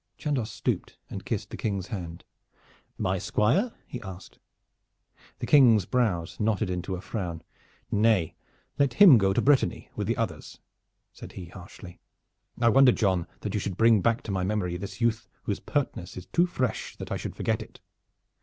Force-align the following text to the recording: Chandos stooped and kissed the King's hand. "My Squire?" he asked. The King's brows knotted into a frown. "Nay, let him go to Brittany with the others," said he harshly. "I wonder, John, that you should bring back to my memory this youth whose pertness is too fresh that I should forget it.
Chandos 0.17 0.49
stooped 0.49 0.97
and 1.11 1.25
kissed 1.25 1.51
the 1.51 1.57
King's 1.57 1.89
hand. 1.89 2.23
"My 2.97 3.19
Squire?" 3.19 3.71
he 3.85 4.01
asked. 4.01 4.39
The 5.37 5.45
King's 5.45 5.85
brows 5.85 6.39
knotted 6.39 6.71
into 6.71 6.95
a 6.95 7.01
frown. 7.01 7.43
"Nay, 7.91 8.33
let 8.79 8.95
him 8.95 9.19
go 9.19 9.31
to 9.31 9.43
Brittany 9.43 9.91
with 9.95 10.07
the 10.07 10.17
others," 10.17 10.59
said 11.13 11.33
he 11.33 11.49
harshly. 11.49 11.99
"I 12.59 12.69
wonder, 12.69 12.91
John, 12.91 13.27
that 13.41 13.53
you 13.53 13.59
should 13.59 13.77
bring 13.77 14.01
back 14.01 14.23
to 14.23 14.31
my 14.31 14.43
memory 14.43 14.75
this 14.75 15.01
youth 15.01 15.27
whose 15.43 15.59
pertness 15.59 16.17
is 16.17 16.25
too 16.25 16.47
fresh 16.47 16.95
that 16.95 17.11
I 17.11 17.17
should 17.17 17.35
forget 17.35 17.61
it. 17.61 17.79